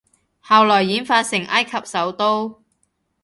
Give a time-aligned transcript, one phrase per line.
[0.41, 2.63] 後來演化成埃及首都